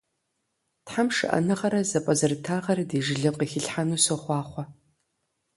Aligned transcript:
Тхьэм 0.85 1.09
шыӀэныгъэрэ 1.15 1.81
зэпӀэзэрытагъэрэ 1.89 2.83
ди 2.89 2.99
жылэм 3.05 3.35
къыхилъхьэну 3.39 4.01
сохъуахъуэ. 4.05 4.63